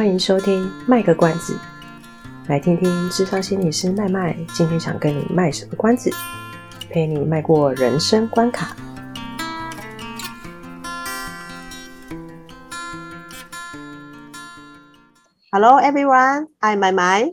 [0.00, 1.54] 欢迎收听卖个关子，
[2.48, 6.10] 来听听智商心理师麦麦今天想跟你卖什么关子，
[6.88, 8.74] 陪你迈过人生关卡。
[15.52, 17.30] Hello everyone, I'm 麦麦。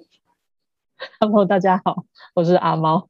[1.21, 2.03] Hello，大家好，
[2.33, 3.07] 我是阿猫。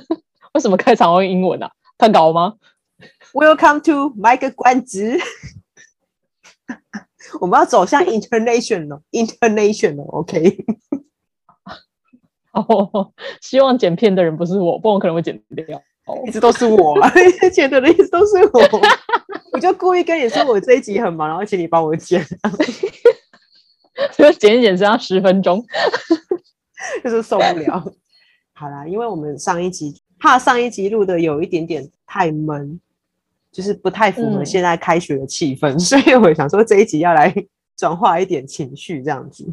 [0.54, 1.70] 为什么开场用英文啊？
[1.98, 2.54] 太搞吗
[3.34, 5.18] ？Welcome to 卖个关子。
[7.40, 10.64] 我们要走向 international，international，OK。
[12.52, 15.82] 哦，希望剪片的人不是我，不然我可能会剪掉。
[16.06, 16.94] 哦，一直都是我，
[17.52, 18.60] 剪的人一直都是我。
[19.52, 22.24] 我就故意跟你说我这一集很忙，然后请你帮我剪。
[24.12, 25.64] 所以剪一剪只要十分钟，
[27.02, 27.82] 就是受不了。
[28.54, 32.80] 好啦，因为我们上一集怕上一集录的有一点点太闷。
[33.54, 37.32] 就是不太符合现在开学的气氛，嗯， 所以我想说这一集要来
[37.78, 39.46] 转化一点情绪，这样子。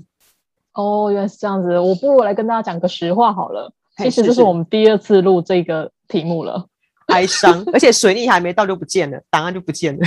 [0.73, 3.71] 哦，原来是这样子，我不如来跟大家讲个实话好了。
[3.97, 6.65] 其实这是我们第二次录这个题目了，
[7.07, 10.05] 哀伤，而且水逆还没到就不见了，档案就不见了。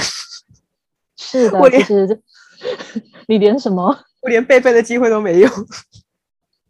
[1.16, 2.20] 是的，我连其实
[3.28, 3.96] 你连什么？
[4.22, 5.48] 我连备份的机会都没有。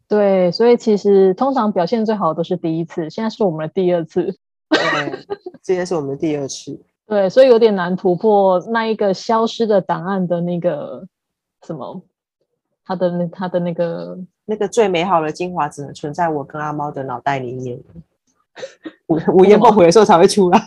[0.06, 4.36] 对，所以其实通常表现最好的都是第一次，现在是我们的第二次。
[4.68, 5.24] 对，
[5.62, 6.78] 今天是我们的第二次。
[7.06, 11.06] 对，所以有点难突破那一个消失的档案的那个
[11.66, 12.02] 什么，
[12.84, 17.78] 他的那他的那个那个最美好的精华只能存在我跟阿猫的脑袋里面，
[19.08, 20.60] 午午夜梦回的时候才会出来。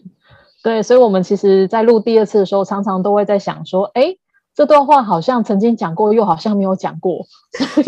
[0.64, 4.16] 对，所以我们其实，在录第二次的时候，常常都会在想说，哎，
[4.54, 7.26] 这段话好像曾经讲过，又好像没有讲过。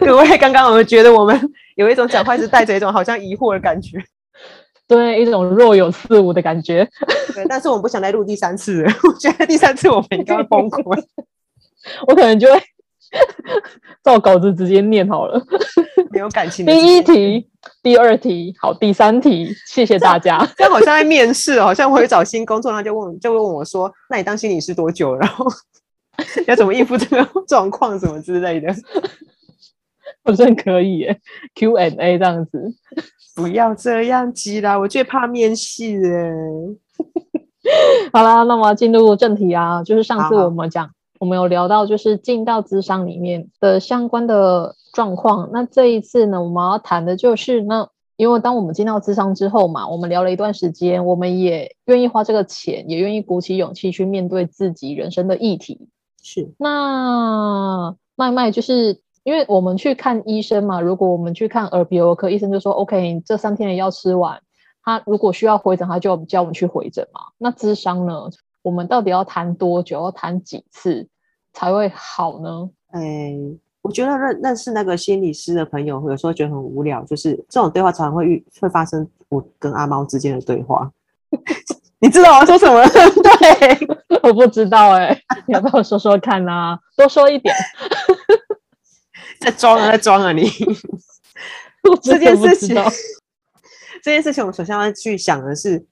[0.00, 1.40] 各位，刚刚我们觉得我们
[1.76, 3.96] 有一种讲话是带着一种好像疑惑的感觉。
[4.90, 6.84] 对，一种若有似无的感觉。
[7.32, 8.92] 对，但是我们不想再录第三次了。
[9.04, 11.00] 我觉得第三次我们应该崩溃。
[12.08, 12.60] 我可能就会
[14.02, 15.40] 照稿子直接念好了。
[16.10, 16.66] 没有感情。
[16.66, 17.48] 第一题，
[17.84, 20.44] 第二题，好，第三题，谢谢大家。
[20.56, 25.14] 这，这好像在面试，好像我会找新工作，他就问，就会问我说：“那你当心理师多久？
[25.14, 25.46] 然后
[26.48, 28.74] 要怎么应付这个状况，什么之类的？”
[30.24, 31.20] 好像可以耶
[31.54, 32.74] ，Q&A 这样子。
[33.34, 36.32] 不要这样子啦，我最怕面试哎。
[38.12, 45.48] 好啦，那么进入正题啊，就是上次我们讲，我们有聊到就是进到资商里面的相关的状况。
[45.52, 55.88] 那这一次呢，我们要谈的就是那，因为当我们进到咨商之后嘛，我们聊了一段时间，我们也愿意花这个钱，也愿意鼓起勇气去面对自己人生的议题。
[56.22, 59.00] 是，那麦麦就是。
[59.22, 64.40] 因为我们去看医生嘛，如果我们去看耳鼻喉科医生，就说 OK，你这三天的药吃完，
[64.82, 67.20] 他如果需要回诊，他就叫我们去回诊嘛。
[67.38, 68.28] 那智商呢，
[68.62, 71.06] 我们到底要谈多久，要谈几次
[71.52, 72.70] 才会好呢？
[72.92, 73.34] 哎，
[73.82, 80.90] 我觉得认认识那个心理师的朋友，有时候觉得很无聊，就是这种对话常常会遇会发生，我跟阿猫之间的对话。
[82.02, 82.82] 你知道我要说什么？
[82.88, 83.88] 对，
[84.24, 86.78] 我不知道哎、欸，你要不要说说看啊？
[86.96, 87.54] 多说一点。
[89.44, 90.32] 在装啊，在装啊！
[90.32, 90.48] 你
[92.02, 92.76] 这件事情，
[94.02, 95.82] 这件事情，我们首先要去想的是，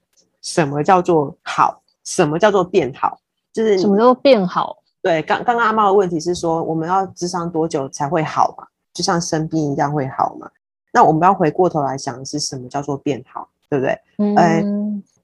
[0.41, 1.81] 什么叫做好？
[2.03, 3.19] 什么叫做变好？
[3.51, 4.77] 就是什么叫做变好？
[5.01, 8.67] 对，刚刚刚阿猫的问题是说，我们要智商多久才会好嘛？
[8.93, 10.49] 就像生病一样会好嘛？
[10.93, 13.49] 那我们要回过头来想的是，什么叫做变好？
[13.69, 13.99] 对不对？
[14.17, 14.35] 嗯。
[14.35, 14.63] 欸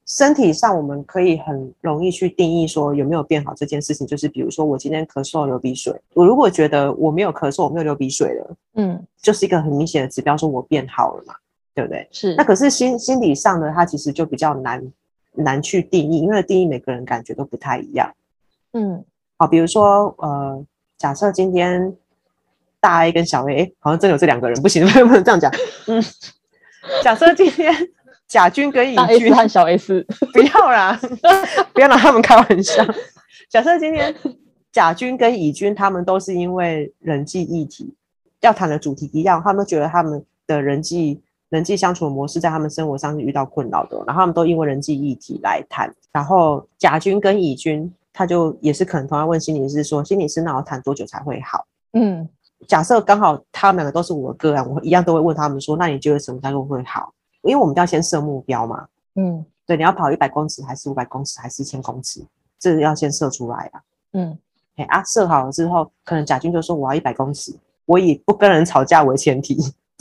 [0.06, 11.34] 身体上，我们可以很容易去定义说有没有变好这件事情，就是比如说我今天咳嗽流鼻水，我如果觉得我没有咳嗽，我没有流鼻水了，嗯，就是一个很明显的指标，说我变好了嘛，
[11.74, 12.08] 对不对？
[12.12, 12.36] 是。
[12.36, 14.94] 那可是心心理上呢，它其实就比较难
[15.32, 18.14] 难去定义，因为定义每个人感觉都不太一样。
[18.74, 19.04] 嗯，
[19.38, 20.64] 好，比如说呃，
[21.00, 21.96] 假设今天
[22.80, 25.52] 大 A 跟小 A，哎，好像真有这两个人，不行， 不能这样讲。
[25.88, 26.00] 嗯，
[27.04, 27.74] 假设今天。
[28.36, 31.00] 甲军跟乙军和小 S， 不要啦，
[31.74, 32.84] 不要拿他们开玩笑。
[33.50, 34.14] 假设今天
[34.74, 37.96] 甲军跟乙军他们都是因为人际议题
[38.42, 45.90] 要谈的主题一样，他们觉得他们的人际人际相处的模式在他们生活上是遇到困扰的，然后他们都因为人际议题来谈。
[46.12, 51.66] 然后甲军跟乙军他就也是可能同样问心理师说：“心理师，那我谈多久才会好？”
[51.98, 52.28] 嗯，
[52.68, 57.14] 假设刚好他们两个都是我的个案，我一样都会问他们说：“那你觉得什么才会好？”
[57.46, 62.26] 因为我们要先设目标嘛，嗯，对，你要跑一百公尺，还是五百公尺，还是一千公尺，
[62.60, 63.82] 这个要先设出来啊，
[64.14, 64.38] 嗯，
[64.76, 67.56] 哎啊，设好了之后，可能甲军就说我要一百公尺，
[67.86, 69.56] 我以不跟人吵架为前提，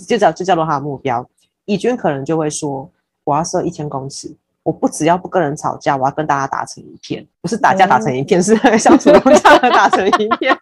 [0.09, 1.27] 就叫就叫做他的目标。
[1.67, 2.91] 乙军可能就会说
[3.25, 10.57] 我要设一千公尺，我不只要不跟人吵架，我要跟大家打成一片，不是打架打成一片，嗯、是相处融洽的打成一片。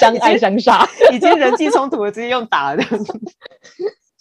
[0.00, 2.82] 相爱相杀，已经人际冲突了，直接用打的。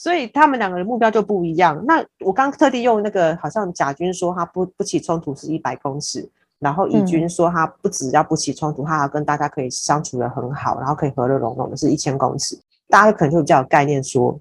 [0.07, 1.83] 所以他们两个人目标就不一样。
[1.85, 6.25] 那我刚特地用那个，好像甲军说他不不起冲突是一百公尺，
[6.59, 12.57] 然后乙军说他不只要不起冲突，他跟大家可以相处的很好，然后可以和乐融融的是一千公尺。
[12.87, 14.39] 大家可能就比较有概念说，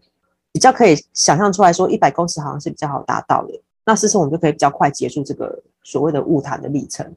[0.52, 3.60] 比较可以想象出来说一百公尺好像是比较好达到的。
[3.84, 7.12] 那事实我们就可以比较快结束这个所谓的晤谈的历程。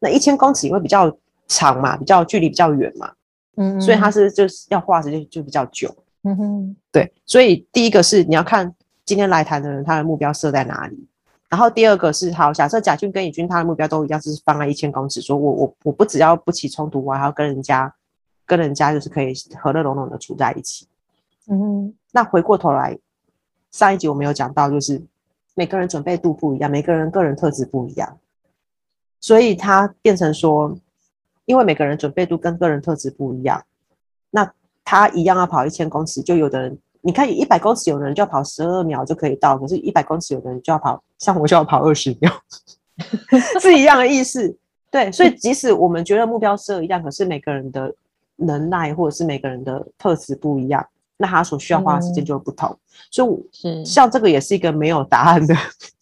[0.00, 1.10] 那一千公尺因为比较
[1.48, 3.10] 长嘛，比较距离比较远嘛，
[3.56, 5.88] 嗯，所以它是就是要花时间就比较久。
[6.28, 8.74] 嗯哼，对，所以第一个是你要看
[9.04, 11.06] 今天来谈的人他的目标设在哪里，
[11.48, 17.94] 然后第二个是好，假设甲俊跟乙军他的目标都一样，是放在一千公尺，说我我我不只要不起冲突，我还要跟人家
[18.44, 20.88] 跟人家就是可以和乐融融的处在一起。
[21.46, 22.98] 嗯哼，那回过头来，
[23.70, 25.00] 上一集我们有讲到，就是
[25.54, 28.18] 每个人准备度不一样，每个人个人特质不一样，
[29.20, 30.76] 所以他变成说，
[31.44, 33.64] 因为每个人准备度跟个人特质不一样，
[34.30, 34.52] 那。
[34.86, 42.32] 他一样要跑一千公尺，就有的人，你看一百公尺，有的人就要跑十二秒就可以到，可是，一百公尺有的人就要跑，像我就要跑二十秒，
[43.60, 44.56] 是一样的意思。
[44.88, 47.92] 对，所以即使我们觉得目标设一样，可是每个人的
[48.36, 50.86] 能耐或者是每个人的特质不一样，
[51.16, 52.70] 那他所需要花的时间就会不同。
[52.70, 52.78] 嗯、
[53.10, 53.26] 所
[53.64, 55.54] 以，像这个也是一个没有答案的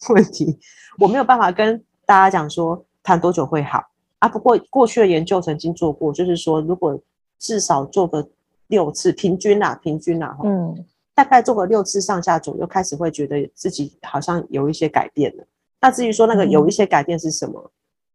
[0.09, 0.55] 问题，
[0.99, 3.83] 我没有办法跟大家讲说谈多久会好
[4.19, 4.29] 啊。
[4.29, 6.95] 不过过去的研究曾经做过，就是说如果
[7.39, 8.29] 至少做个。
[8.67, 15.43] 六次平均啦，平均啦，嗯，大概做个六次上下左右，开始会觉得自己好像有一些改变了。
[15.79, 17.69] 那至于说那个有一些改变是什么，嗯、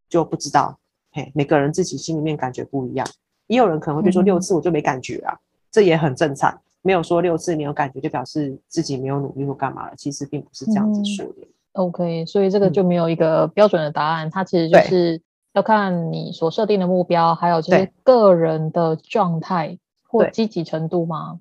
[0.09, 0.77] 就不知道。
[1.13, 3.07] 嘿，每个人自己心里面感觉不一样。
[3.47, 5.39] 也有人可能会说六次我就没感觉啊，嗯、
[5.71, 6.61] 这也很正常。
[6.83, 11.43] 没有说六次你有感觉就表示自己没有努力或干嘛了，其实并不是这样子说的。
[11.43, 15.21] 嗯、OK，所以这个就没有一个标准的答案，嗯、它其实就是
[15.53, 19.79] 要看你所设定的目标，还有就是个人的状态。
[20.11, 21.39] 或积极程度吗？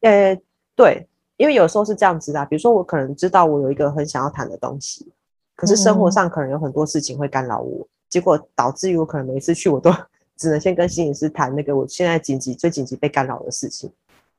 [0.00, 0.36] 呃，
[0.74, 1.06] 对，
[1.36, 5.10] 因为有时候是这样子的，比如说我可能知道我有一个很想要谈的东西，
[5.54, 9.92] 可是生活上可能有很多事情会干扰我，嗯、结果导致于我可能每次去我都
[10.36, 13.90] 只能先跟心理师谈那个我现在紧急、最紧急被干扰的事情。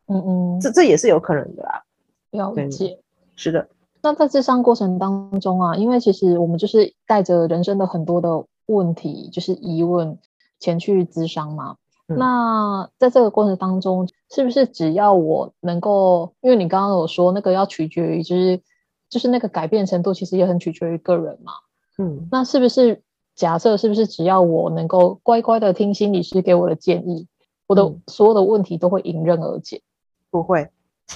[0.08, 1.84] 嗯嗯，这这也是有可能的啦。
[2.32, 3.00] 了解，
[3.36, 3.68] 是的。
[4.02, 10.18] 那在咨商过程当中啊，因为其实我们就是带着人生的很多的问题，就是疑问
[10.60, 11.76] 前去咨商嘛。
[12.16, 18.62] 那在这个过程当中，是不是只要我能够，因为你刚刚有说那个要取决于，就是
[19.10, 21.52] 就是那个改变程度，其实也很取决于个人嘛。
[21.98, 23.02] 嗯，那是不是
[23.36, 27.28] 假设是不是只要我能够乖乖的听心理师给我的建议，
[27.68, 29.82] 我的所有的问题都会迎刃而解？
[30.30, 30.70] 不会，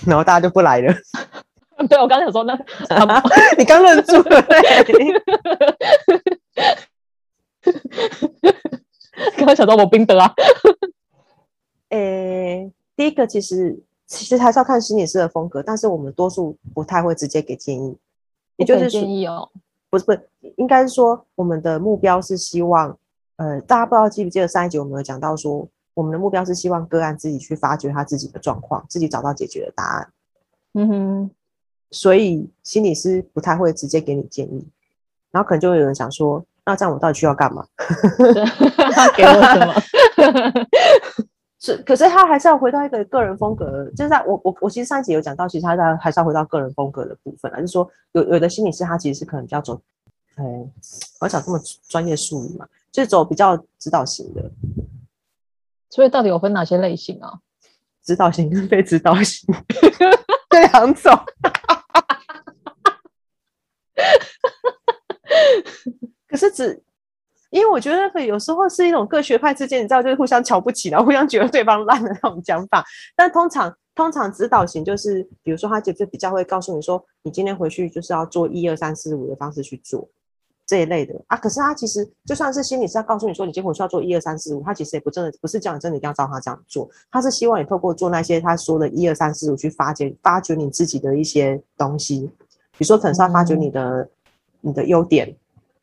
[0.05, 0.93] 然后大家就不来了。
[1.89, 2.53] 对，我刚才想说那，
[3.57, 4.41] 你刚认住了。
[9.37, 10.33] 刚刚想到我冰德啊，
[11.91, 13.77] 诶、欸，第一个其实
[14.07, 17.97] 其实还是要看心理师的风格，但是我们多数不太会直接给建议，
[18.57, 19.49] 也就是建议哦，
[19.89, 22.97] 不是不是，应该是说我们的目标是希望，
[23.35, 30.09] 呃，大家不知道记不记得上一集我们有讲到说，我们的目标是希望个案自己去发掘他自己的状况，自己找到解决的答案。
[30.73, 31.31] 嗯哼，
[31.91, 34.65] 所以心理师不太会直接给你建议，
[35.31, 36.45] 然后可能就会有人想说。
[36.63, 37.65] 那这样我到底需要干嘛？
[38.93, 39.73] 他给我什么？
[41.63, 49.79] 是，可是他还是要回到一个个人风格，就是在我我我其实上一集有讲到，其实他在还是要回到个人风格的部分，就是说有有的心理师他其实是可能比较走，
[50.37, 50.43] 哎，
[51.19, 54.51] 我要讲这么专业术语嘛，就是走比较指导型的。
[55.91, 57.39] 所以到底有分哪些类型啊？
[58.03, 59.53] 指导型跟被指导型
[60.49, 61.15] 这两种。
[66.27, 66.81] 可是只，
[67.51, 72.83] 因为我觉得那个有时候是一种各学派之间，你知道，就是互相瞧不起，然后互相觉得对方烂的那种讲法。
[73.13, 80.07] 但通常，通常指导型就是，比如说他就就比较会告诉你说，你今天回去就是要做一二三四五的方式去做
[80.65, 81.35] 这一类的啊。
[81.35, 86.89] 可是他其实就算是心理师要告诉你说，你今天回去要做一二三四五，他其实也不真的不是叫你，真的一定要照他这样做。
[87.11, 92.31] 他是希望你透过做那些他说的一二三四五去发掘发掘你自己的一些东西，
[92.77, 94.09] 比如说可能是要发掘你的、嗯、
[94.61, 95.35] 你的优点。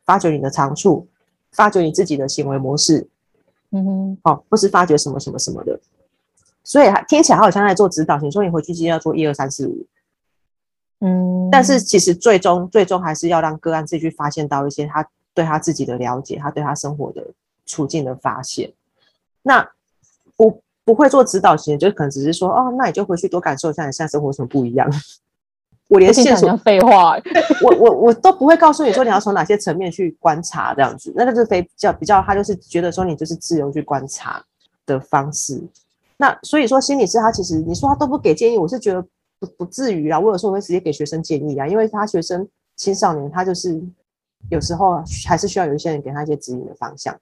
[0.05, 1.07] 发掘你的长处，
[1.51, 3.07] 发掘你自己的行为模式，
[3.71, 5.79] 嗯哼，好、哦，不是发掘什么什么什么的，
[6.63, 9.85] 所以听起来好像在做指导型，说你回去今天要做一二三四五，
[10.99, 17.25] 嗯，但是其实最终最终还是要让个案自己去发现到一些他对他自己的了解，他对他生活的
[17.65, 18.71] 处境的发现。
[19.41, 19.69] 那
[20.35, 24.89] 不不会做指导型，就可能只是说，哦，那你就回去多感受一下你现在生活有什么不一样。
[25.89, 27.17] 我连线索废话，
[27.65, 34.41] 我我我都不会告诉你说你要从哪些层面去观察这样子，那个是非比较比较，他就是觉得说你就是自由去观察，
[34.85, 35.61] 的方式。
[36.17, 39.01] 那所以说，心理师他其实你说他都不给建议，我是觉得
[39.39, 40.19] 不不至于啊。
[40.19, 43.81] 我有时候会直接给学生建议啊，因为他学生青少年他就是
[44.49, 47.17] 有时候还是需要有一些人给他一些指引的方向。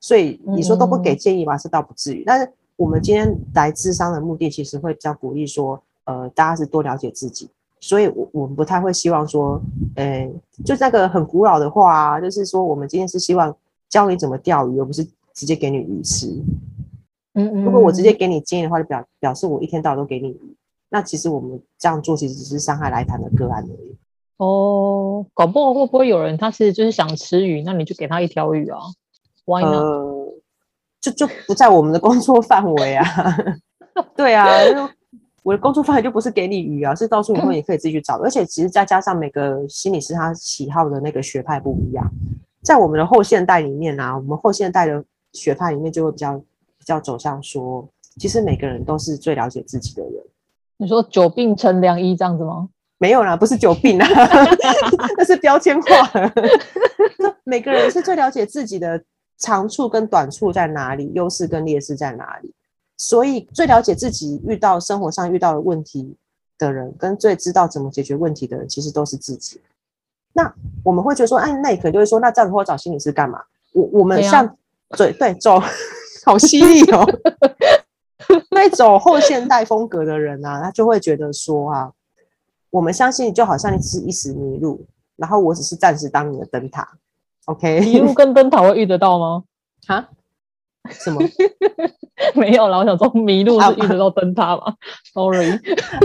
[0.00, 2.22] 所以你说都不给建议吧，是倒不至于。
[2.24, 7.50] 但是我们今天来智商的目的，其实会比较鼓励说，呃，大家是多了解自己。
[7.80, 9.60] 所以，我我们不太会希望说，
[9.94, 10.28] 呃，
[10.64, 13.54] 就那个很古老的话啊，就是说，我们今天是希望
[13.88, 16.26] 教你怎么钓鱼，而不是直接给你鱼吃。
[17.34, 17.64] 嗯嗯。
[17.64, 20.56] 如果我直接给你建议的话，就表表示我一天到晚都给你鱼，
[20.88, 23.96] 那其实我们这样做其实只是伤害来谈的个案而已。
[24.38, 28.78] 哦，搞不好会不会有人他是就是想吃鱼，那你就给他一条鱼啊
[29.44, 29.72] ？Why not？
[29.72, 30.34] 呃，
[31.00, 33.04] 就就不在我们的工作范围啊。
[34.16, 34.48] 对啊。
[35.48, 38.18] 我的工作范围就不是给你鱼啊，是告诉你说你可以自己去找。
[38.18, 42.06] 而且其实再加上每个心理师他喜好的那个学派不一样，
[42.62, 45.02] 在我们的后现代里面啊，我们后现代的
[45.32, 47.88] 学派里面就会比较比较走向说，
[48.18, 50.12] 其实每个人都是最了解自己的人。
[50.76, 52.68] 你说久病成良医这样子吗？
[52.98, 54.06] 没有啦，不是久病啊，
[55.16, 55.88] 那是标签化。
[57.44, 59.02] 每个人是最了解自己的
[59.38, 62.52] 长处跟短处在哪里，优势跟劣势在哪里。
[62.98, 66.16] 所以，最了解自己遇到生活上遇到的问题
[66.58, 69.60] 的人，跟最知道怎么解决问题的人，其实都是自己。
[70.32, 70.52] 那
[70.82, 73.40] 我们会觉得说，哎，那你可能就会说，那这样子会找心理师干嘛？
[73.72, 74.56] 我我们像
[74.96, 75.60] 对对走，
[76.26, 77.06] 好犀利哦。
[78.50, 81.92] 那走后现代风格的人啊，他就会觉得说啊，
[82.70, 84.84] 我们相信就好像你只是一时迷路，
[85.16, 86.86] 然后我只是暂时当你的灯塔。
[87.46, 89.44] OK，迷路跟灯塔会遇得到吗？
[89.86, 90.08] 哈？
[90.90, 91.20] 什么？
[92.34, 94.74] 没有啦，我想说迷路是一直到灯塔嘛、 啊、
[95.14, 95.58] ？Sorry，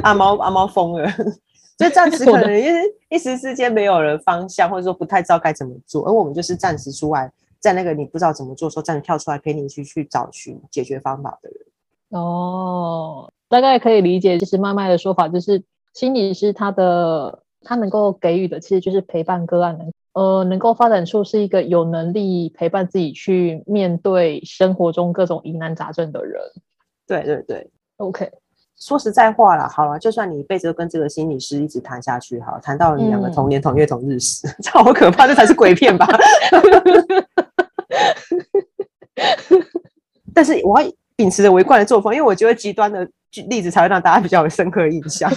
[0.03, 1.09] 阿猫阿猫疯了，
[1.77, 11.59] 就暂时 可能因为一时之间没有了方向，或者说不太知道该怎么做，而我们就是暂时出来，在那个你不知道怎么做的时候，暂时跳出来陪你去去找寻解决方法的人。
[12.09, 15.63] 哦，大概可以理解，就是麦麦的说法，就是
[15.93, 19.85] 心理师他的他能够给予的，其实就是陪伴个案的。
[20.13, 26.39] 呃，能够发展出是一个有能力陪伴自己去面对生活中各种疑难杂症的人。
[27.05, 28.31] 对对对，OK。
[28.75, 36.05] 说实在话啦，好了，就算你一辈子都跟这个心理师一直谈下去，好，谈到你两个同年同月同日死， 这、嗯、好可怕，这才是鬼片吧？
[40.33, 43.07] 但是我要秉持着我一贯的作风，因为我觉得极端的
[43.47, 45.31] 例子才会让大家比较有深刻的印象。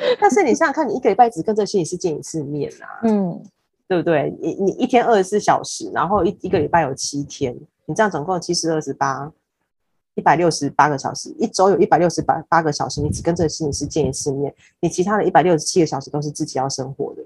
[0.20, 3.42] 但是你想想看，你一个礼拜只跟这心理师见一次面啊，嗯，
[3.86, 4.34] 对不对？
[4.40, 7.54] 你你一天二十四小时，然后一一个礼拜有七天，
[7.86, 9.30] 你这样总共七十二十八，
[10.14, 17.22] 一百六十八个小时，一周有一百六十八八个小时，你只跟这心理师见一次面，你其他的一百六十七个小时都是自己要生活的，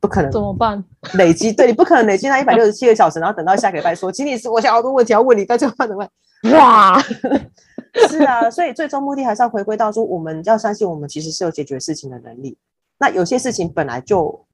[0.00, 0.30] 不可能。
[0.30, 0.82] 怎么办？
[1.14, 5.88] 累积，对，你不可能累积那一百六十七个小时，然后等到下个礼拜说，心理师，我想好多问题要问你，该怎么办？
[5.88, 6.10] 怎么办？
[6.54, 7.00] 哇！
[8.08, 12.56] 是啊，所以最终目的还是要回归到说，我们要相信我们其实是有解决事情的能力。
[12.98, 14.46] 那有些事情本来就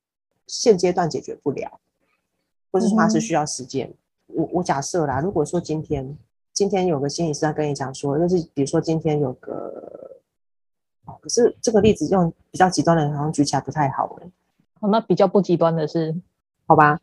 [0.46, 1.80] 现阶段解决不了，
[2.70, 3.92] 或是说它是需要时间。
[4.26, 6.16] 我我假设啦，如果说今天
[6.52, 10.10] 今天有个心理师在跟你讲说，就是比如说今天有个，
[11.04, 14.30] 哦，可是这个例子用比较极端的，好像举起来不太好哎。
[14.80, 16.14] 哦，那比较不极端的是，
[16.66, 16.98] 好吧？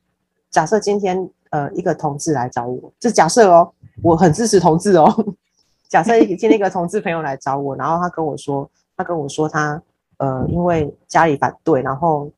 [0.50, 5.36] 假设今天呃一个同志来找我，这假设哦，我很支持同志哦。
[5.94, 9.80] 假设今天一个同志朋友来找我，然后他跟我说， 他跟我说他
[10.18, 12.32] 呃，因为家里反对，然后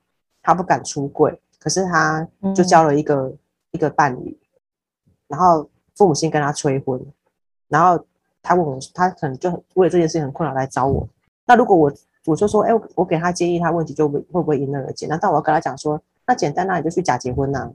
[0.43, 3.33] 他不敢出柜，可是他就交了一个、
[3.71, 4.37] 一个伴侣，
[5.29, 6.99] 然后父母亲跟他催婚，
[7.69, 8.05] 然后
[8.43, 11.07] 他问我，他可能就为了这件事情很困扰来找我。
[11.45, 11.89] 那如果我
[12.25, 15.07] 我就说，哎，我给他建议，他问题就会会不会迎刃而解？
[15.07, 17.71] 难道我要跟他讲说，那简单，那你就去假结婚呐、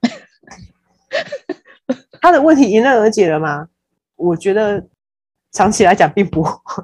[2.20, 3.70] 他的问题迎刃而解了吗？
[4.16, 4.84] 我觉得。
[5.54, 6.82] 长期来讲，并不会，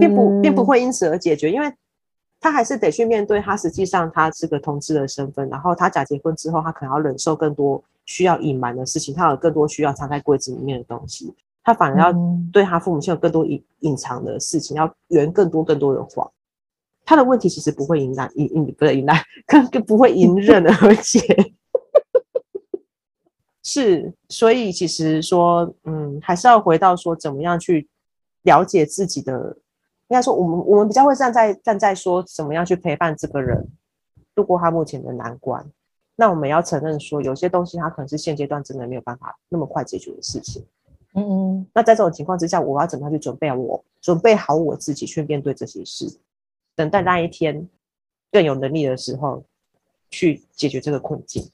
[0.00, 1.70] 并不并不会因此而解决，因为
[2.40, 12.14] 他还是得去面对他实际上他是个同志的身份，然后他假结婚之后，他可能要忍受更多需要隐瞒的事情，他有更多需要藏在柜子里面的东西，他反而要
[12.52, 16.30] 对他父母亲有更多隐隐藏的事情，要圆更多更多的谎。
[17.04, 21.20] 他的问题其实不会迎难迎迎不是迎难，更更不会迎刃而解。
[23.62, 27.86] 是，所以其实说，嗯，还是要回到说，怎么样去
[28.42, 29.54] 了解自己的，
[30.08, 33.68] 应该说，我们我们比较会站在站在说，怎么样去陪伴这个人
[34.34, 35.64] 度过他目前的难关。
[36.16, 40.64] 那我们要承认说，有些东西他可能是现阶段真的没有办法那么快解决的事情。
[41.12, 41.66] 嗯嗯。
[41.74, 46.10] 那在这种情况之下，我要怎么样去准备我准备好我自己去面对这些事，
[46.74, 47.68] 等待那一天
[48.32, 49.44] 更有能力的时候
[50.10, 51.46] 去解决这个困境。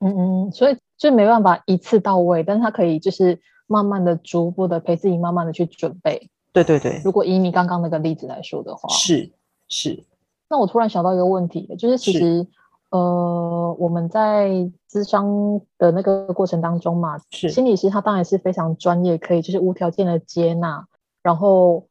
[0.00, 0.14] 嗯
[0.46, 0.76] 嗯，所以。
[1.02, 6.30] 就没办法一次到位，但是他可以就是慢慢的、逐步的陪自己，慢慢的去准备。
[6.52, 7.02] 对对对。
[7.04, 9.32] 如果以你刚刚那个例子来说的话，是
[9.68, 10.04] 是。
[10.48, 12.46] 那我突然想到一个问题，就是其实
[12.90, 14.48] 呃，我们在
[14.88, 20.86] 咨商的那个过程当中嘛，是心理师他当然是非常专业，可以就是无条件的接纳。
[21.20, 21.84] 然后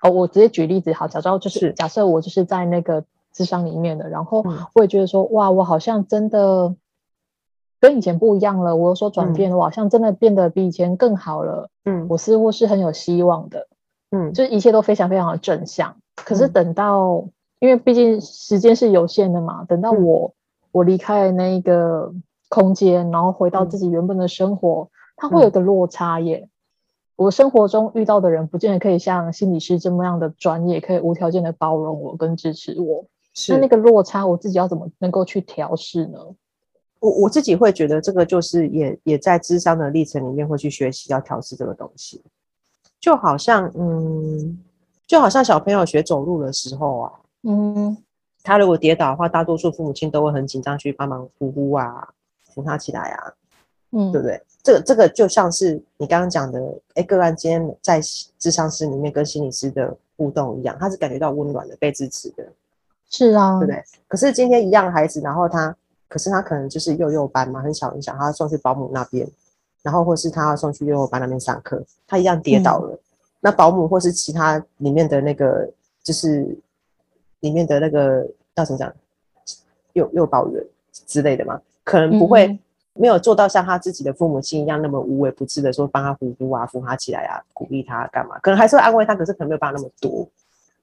[0.00, 3.02] 哦，我直接举例子好，假装就是，是假设我就是在那个
[3.34, 6.72] 咨商里面的，然后我也觉得说，嗯、哇，我好像真的。
[7.84, 11.68] 跟以前不一样了，我有所转变，嗯、我好像真的变得比以前更好了。
[11.84, 13.68] 嗯，我似乎是很有希望的。
[14.10, 15.94] 嗯，就是一切都非常非常的正向。
[16.14, 20.32] 可是等到，嗯、因为毕竟时间是有限的嘛，等到我、嗯、
[20.72, 22.10] 我离开那一个
[22.48, 26.48] 空间，然后回到自己原本的生活，嗯、它会有个落差耶。
[27.16, 33.04] 我生活中遇到的人，不见得可以像心理师这么样的专业，可以无条件的包容我跟支持我。
[33.34, 36.18] 是那那个落差，我自己要怎么能够去调试呢？
[37.04, 42.22] 我我自己会觉得这个就是也也在智商的历程里面会去学习要调试这个东西，
[42.98, 44.58] 就好像嗯，
[45.06, 47.94] 就好像小朋友学走路的时候啊，嗯，
[48.42, 52.08] 他如果跌倒的话，大多数父母亲都会很紧张去帮忙呼呼啊，
[52.54, 53.34] 扶他起来啊，
[53.90, 54.40] 嗯，对不对？
[54.62, 56.58] 这个这个就像是你刚刚讲的，
[56.94, 58.00] 哎，个案今天在
[58.38, 62.50] 智商室里面跟心理师的互动一样，他是感觉到温暖的、被支持的，
[63.10, 63.84] 是啊，对不对？
[64.08, 65.76] 可是今天一样的孩子，然后他。
[66.08, 69.28] 可是他可能就是幼幼班嘛，很小很小，他要送去保姆那边，
[69.82, 72.94] 然后或是他要送去幼幼班那边上课，他一样跌倒了。
[72.94, 72.98] 嗯、
[73.40, 75.68] 那保姆或是其他里面的那个，
[76.02, 76.56] 就是
[77.40, 78.92] 里面的那个叫什么讲，
[79.94, 80.64] 幼幼保员
[81.06, 82.58] 之类的嘛，可能不会
[82.94, 90.28] 没有做到像他自己的父母亲一样那么无微不至的说帮他呼呼啊、扶他起来啊、鼓励他干嘛，可能还是会安慰他，可是可能没有办法那么多。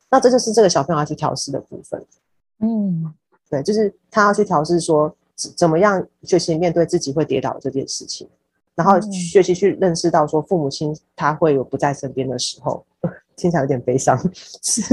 [0.09, 2.05] 那这就是这个小朋友要去调试的部分。
[2.59, 3.13] 嗯，
[3.51, 5.15] 对，就是他要去调试说。
[5.57, 8.29] 怎么样学习面对自己会跌倒这件事情，
[8.75, 12.85] 然后学习去认识到说父母亲他会有不在身边的时候，
[13.35, 14.15] 听起来有点悲伤，
[14.61, 14.83] 是，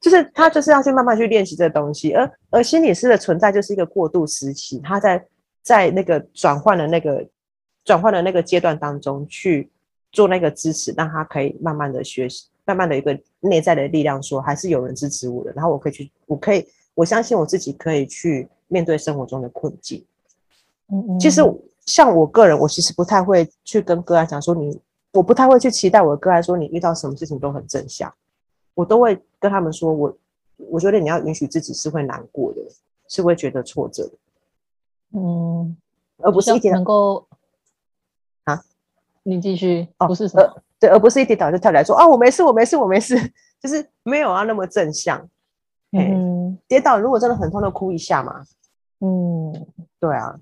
[0.00, 5.24] 就是他就是要去慢慢去练习这东西，而而心理师的存在就是一个过渡时期，他在
[5.62, 7.24] 在那个转换的那个
[7.84, 9.70] 转换的那个阶段当中去
[10.10, 16.66] 做那个支持，让他可以慢慢的学习，慢慢的一个内在的力量说还是有人支持我的，然后我可以去，我可以。
[16.96, 20.06] 我相信我自己可以去面对生活中的困境。
[20.86, 21.42] 嗯嗯，其实
[21.86, 24.80] 像我个人，我其实不太会去跟个案讲说你，
[25.12, 28.14] 我不太会去期待我的个案说你遇到什么事情都很正向，
[28.74, 30.16] 我都会跟他们说我，
[30.56, 32.60] 我觉得你要允许自己是会难过的，
[33.08, 34.12] 是会觉得挫折的。
[35.18, 35.76] 嗯，
[36.18, 37.26] 而不是一点能够
[38.44, 38.64] 啊，
[39.24, 43.16] 你继续哦，不是什么对，而不是一跌倒就跳起来说啊，我没事，我没事，我没事，
[43.58, 45.26] 就是没有啊那么正向。
[45.92, 48.44] 嗯，跌倒如果真的很痛，就哭一下嘛。
[49.00, 49.66] 嗯，
[49.98, 50.38] 对啊，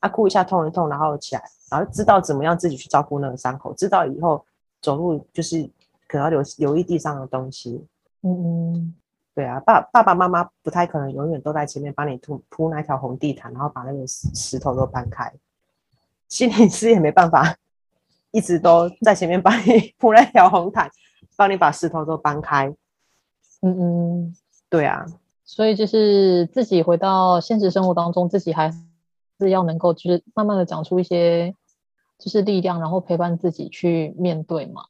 [0.00, 4.42] 啊哭一下，痛一痛，然后起来，然后知道怎么样自己去照顾那个伤口，知道以后
[4.80, 5.62] 走路就是
[6.06, 7.84] 可能要留留意地上的东西。
[8.22, 8.94] 嗯嗯，
[9.34, 15.30] 对啊，爸爸爸妈妈不太可能永远都在前面帮你铺铺那条红地毯，然后把那个石石头都搬开。
[16.28, 17.56] 心理师也没办法
[18.30, 20.90] 一直都在前面帮你 铺那条红毯，
[21.36, 22.74] 帮你把石头都搬开。
[23.62, 24.36] 嗯嗯。
[24.70, 25.06] 对啊，
[25.46, 28.70] 所以就是自己回到现实生活当中，自己还
[29.40, 31.54] 是要能够就是慢慢的长出一些
[32.18, 34.82] 就是力量，然后陪伴自己去面对嘛。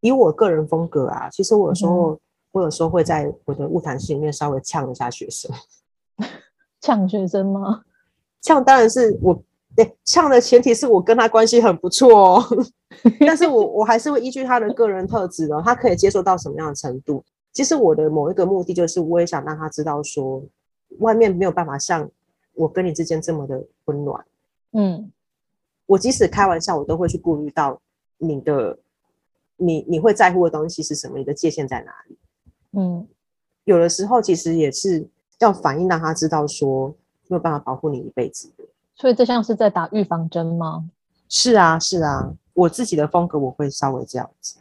[0.00, 2.20] 以我个人风格啊，其实我有时候、嗯、
[2.52, 5.54] 我有时候会在我的物谈室里面稍微呛一下学生，
[6.80, 7.82] 呛学生吗？
[8.40, 9.38] 呛当然是我
[9.74, 12.44] 对呛的前提是我跟他关系很不错哦，
[13.20, 17.24] 但是我我还是会依据他的个人特质哦，他可以接受到什么样的程度。
[17.52, 20.42] 其实我的某一个目的就是，我也想让他知道说，
[20.98, 22.10] 外面没有办法像
[22.54, 24.24] 我跟你之间这么的温暖。
[24.72, 25.10] 嗯，
[25.86, 27.80] 我即使开玩笑，我都会去顾虑到
[28.18, 28.78] 你的，
[29.56, 32.16] 你你会在乎的东西是什么，你的界限在哪里。
[32.72, 33.06] 嗯，
[33.64, 35.06] 有的时候其实也是
[35.38, 36.94] 要反应，让他知道说，
[37.28, 38.61] 没有办法保护你一辈子的。
[38.94, 40.84] 所以这像是在打预防针吗？
[41.28, 44.58] 是啊，是啊，我自己的风格我会稍微这样子。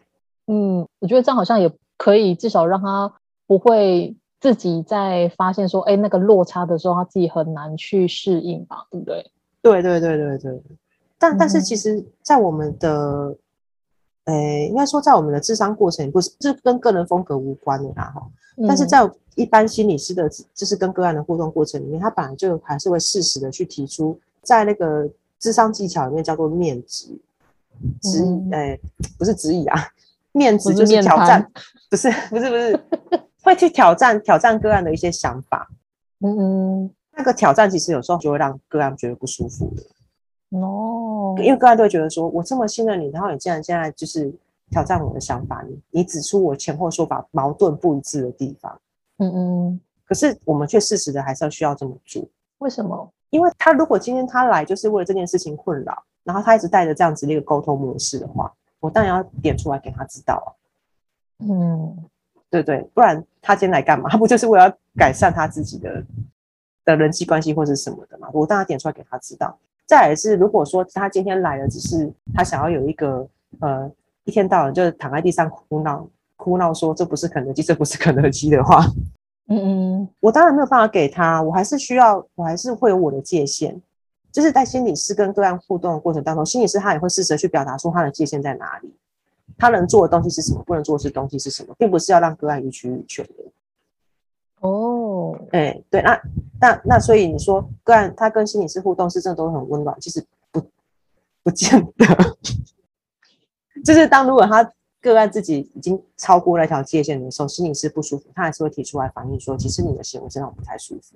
[0.48, 1.72] 嗯，我觉得这样好像也。
[1.98, 3.13] 可以至少让他
[3.46, 9.32] 不会自己在发现说，哎，那个落差的时候，他自己很难去适应吧，对不对？
[9.62, 10.63] 对对对对对。
[11.20, 13.38] 但但是其实，在我们的，
[14.26, 18.22] 哎、嗯，应该说在我们的智商过程，不是这跟个人风格无关的啦哈。
[18.58, 27.08] 嗯、但是在一般心理师的，就是跟个案的互动过程里面，他本来就还是会适时的去提出，在那个智商技巧里面叫做面质，
[28.02, 28.80] 质，嗯、哎，
[29.18, 29.88] 不是质疑啊。
[30.34, 31.46] 面子就是挑战，
[31.90, 32.80] 不是不是不是，
[33.44, 35.70] 会去挑战挑战个案的一些想法。
[36.22, 40.58] 嗯，那个挑战其实有时候就会让个案觉得不舒服的。
[40.58, 40.90] 哦，
[41.36, 44.34] 哦，因为个案都会觉得说，我这么信任你，然后你竟然现在就是
[44.70, 48.80] 挑战我的想法，你你指出我前后说法矛盾不一致的地方。
[49.17, 49.80] 嗯嗯。
[50.06, 52.22] 可是我们却适时的还是要需要这么做。
[52.58, 53.10] 为什么？
[53.30, 60.50] 因为他如果今天他来就是为了这件事情困扰，然后他一直带着这样子的一个沟通模式的话，我当然要点出来给他知道啊。
[61.39, 61.98] 嗯，
[62.50, 64.10] 对对，不然他今天来干嘛？
[64.12, 66.04] 他不就是为了改善他自己的
[66.84, 68.30] 的人际关系或者什么的嘛？
[68.34, 69.58] 我当然点出来给他知道。
[69.88, 73.28] 再来是，如果说他今天来了，只是他想要有一个
[73.60, 73.91] 呃，
[74.24, 78.86] 一天到晚就是躺在地上哭闹哭闹说这不是肯德基， 这不是肯德基的话。
[79.48, 79.60] 嗯
[80.00, 83.78] 嗯，我当然没有办法给他，我还是需要，我还是会有我的界限，
[84.32, 88.94] 就是在心理师跟个案互动的过程当中，心理师他也会试着去表达出他的界限在哪里，
[89.58, 93.34] 他能做的东西是什么，不能做的是东西是什么，并不是要让个案予取予求的。
[94.62, 96.21] 哦，哎、欸，对，那
[96.60, 100.62] 那那，所以你说个案他跟心理师互动是真的都很温暖，其实不
[101.43, 102.06] 不见得，
[103.86, 104.71] 就是当如果他。
[105.04, 111.15] 个案自己已经超过那条界限的时候，心理师不舒服，他还是会提出来反映说，其实你的行为真的不太舒服。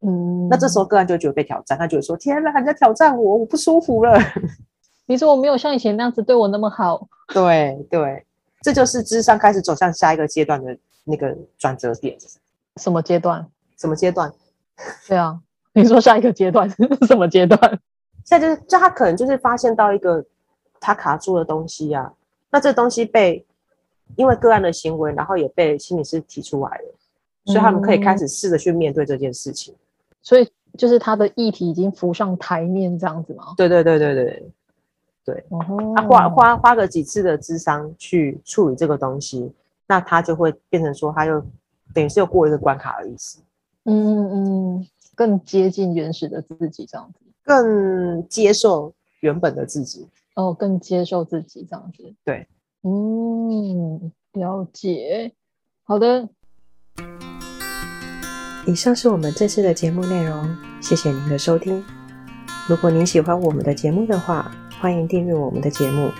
[0.00, 4.18] 嗯，那这时候个案就觉得被挑战，他就会说：“天哪，人家挑战我，我不舒服了。
[5.06, 7.06] ”你说我没有像以前那样子对我那么好。
[7.32, 8.26] 对对，
[8.62, 12.18] 这就是智商开始走向下一个阶段的那个转折点。
[12.76, 13.46] 什么阶段？
[13.78, 14.32] 什么阶段？
[15.08, 15.40] 对啊，
[15.72, 17.58] 你说下一个阶段是 什么阶段？
[18.24, 20.24] 现在就是，就他可能就是发现到一个
[20.80, 22.12] 他卡住的东西呀、啊。
[22.50, 23.44] 那这东西被
[24.16, 26.94] 因为个案的行为，然后也被心理师提出来了，
[27.44, 29.74] 所以他们可以开始试着去面对这件事情。
[29.74, 29.78] 嗯、
[30.22, 33.54] 所以就是他的议题已经浮上台面，这样子吗？
[33.56, 34.52] 对对对对对
[35.24, 35.44] 对。
[35.96, 39.52] 他、花花花个几次的智商去处理这个东西，
[39.86, 41.44] 那他就会变成说，他又
[41.94, 43.40] 等于是又过一个关卡的意思。
[43.84, 50.08] 嗯嗯，更接近原始的自己，这样子，更接受原本的自己。
[50.34, 52.46] 哦，更接受自己这样子，对，
[52.82, 55.32] 嗯，了解，
[55.82, 56.28] 好的。
[58.66, 61.82] 以上是我们这次的节目内容，谢谢您的收听。
[62.68, 66.10] 如果您喜欢我们的节目的话，欢迎订阅我们的节目，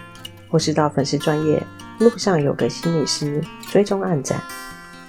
[0.51, 1.63] 或是到粉丝专业
[2.01, 4.41] 路上有个心理师追踪暗赞。